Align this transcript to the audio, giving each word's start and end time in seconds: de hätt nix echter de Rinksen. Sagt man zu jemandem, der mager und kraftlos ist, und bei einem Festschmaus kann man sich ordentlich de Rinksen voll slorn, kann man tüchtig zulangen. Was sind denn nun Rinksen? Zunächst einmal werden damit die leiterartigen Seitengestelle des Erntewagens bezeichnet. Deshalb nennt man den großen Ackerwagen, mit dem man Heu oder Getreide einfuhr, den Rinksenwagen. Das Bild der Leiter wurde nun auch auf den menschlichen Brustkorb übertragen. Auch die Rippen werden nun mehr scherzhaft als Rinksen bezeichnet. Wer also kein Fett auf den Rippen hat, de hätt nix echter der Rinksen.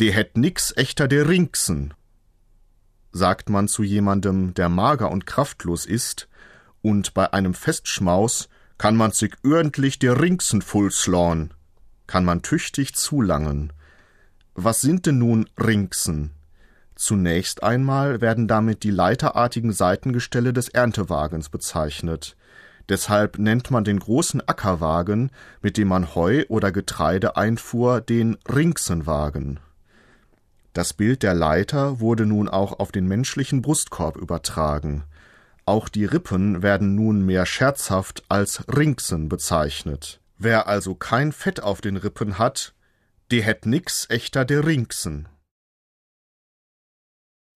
de 0.00 0.10
hätt 0.10 0.36
nix 0.36 0.72
echter 0.76 1.06
de 1.06 1.22
Rinksen. 1.22 1.94
Sagt 3.12 3.48
man 3.48 3.68
zu 3.68 3.84
jemandem, 3.84 4.52
der 4.54 4.68
mager 4.68 5.10
und 5.10 5.24
kraftlos 5.24 5.86
ist, 5.86 6.28
und 6.82 7.14
bei 7.14 7.32
einem 7.32 7.54
Festschmaus 7.54 8.48
kann 8.76 8.96
man 8.96 9.12
sich 9.12 9.34
ordentlich 9.44 10.00
de 10.00 10.10
Rinksen 10.10 10.62
voll 10.62 10.90
slorn, 10.90 11.54
kann 12.08 12.24
man 12.24 12.42
tüchtig 12.42 12.94
zulangen. 12.96 13.72
Was 14.54 14.80
sind 14.80 15.06
denn 15.06 15.18
nun 15.18 15.48
Rinksen? 15.58 16.32
Zunächst 16.96 17.62
einmal 17.62 18.20
werden 18.20 18.48
damit 18.48 18.82
die 18.82 18.90
leiterartigen 18.90 19.72
Seitengestelle 19.72 20.52
des 20.52 20.68
Erntewagens 20.68 21.48
bezeichnet. 21.50 22.36
Deshalb 22.88 23.38
nennt 23.38 23.70
man 23.70 23.84
den 23.84 24.00
großen 24.00 24.46
Ackerwagen, 24.46 25.30
mit 25.62 25.76
dem 25.76 25.88
man 25.88 26.14
Heu 26.16 26.44
oder 26.48 26.72
Getreide 26.72 27.36
einfuhr, 27.36 28.00
den 28.00 28.36
Rinksenwagen. 28.48 29.60
Das 30.74 30.92
Bild 30.92 31.22
der 31.22 31.34
Leiter 31.34 32.00
wurde 32.00 32.26
nun 32.26 32.48
auch 32.48 32.80
auf 32.80 32.90
den 32.90 33.06
menschlichen 33.06 33.62
Brustkorb 33.62 34.16
übertragen. 34.16 35.04
Auch 35.66 35.88
die 35.88 36.04
Rippen 36.04 36.64
werden 36.64 36.96
nun 36.96 37.24
mehr 37.24 37.46
scherzhaft 37.46 38.24
als 38.28 38.64
Rinksen 38.66 39.28
bezeichnet. 39.28 40.20
Wer 40.36 40.66
also 40.66 40.96
kein 40.96 41.30
Fett 41.30 41.62
auf 41.62 41.80
den 41.80 41.96
Rippen 41.96 42.38
hat, 42.38 42.74
de 43.30 43.40
hätt 43.40 43.66
nix 43.66 44.10
echter 44.10 44.44
der 44.44 44.66
Rinksen. 44.66 45.28